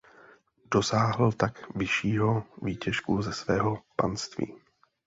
[0.71, 4.53] Dosáhl tak vyššího výtěžku ze svého panství.